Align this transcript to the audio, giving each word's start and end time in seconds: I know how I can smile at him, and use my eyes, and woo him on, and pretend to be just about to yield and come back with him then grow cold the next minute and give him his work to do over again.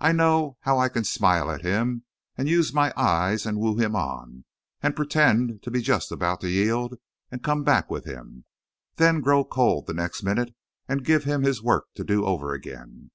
I 0.00 0.12
know 0.12 0.58
how 0.60 0.78
I 0.78 0.90
can 0.90 1.02
smile 1.02 1.50
at 1.50 1.62
him, 1.62 2.04
and 2.36 2.46
use 2.46 2.74
my 2.74 2.92
eyes, 2.94 3.46
and 3.46 3.58
woo 3.58 3.78
him 3.78 3.96
on, 3.96 4.44
and 4.82 4.94
pretend 4.94 5.62
to 5.62 5.70
be 5.70 5.80
just 5.80 6.12
about 6.12 6.42
to 6.42 6.50
yield 6.50 6.96
and 7.30 7.42
come 7.42 7.64
back 7.64 7.90
with 7.90 8.04
him 8.04 8.44
then 8.96 9.22
grow 9.22 9.46
cold 9.46 9.86
the 9.86 9.94
next 9.94 10.22
minute 10.22 10.54
and 10.90 11.06
give 11.06 11.24
him 11.24 11.40
his 11.42 11.62
work 11.62 11.86
to 11.94 12.04
do 12.04 12.26
over 12.26 12.52
again. 12.52 13.10